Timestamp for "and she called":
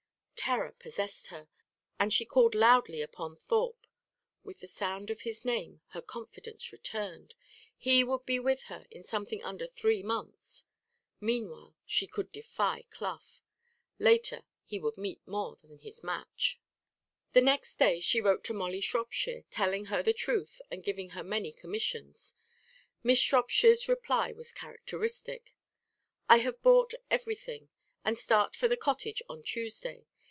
1.99-2.55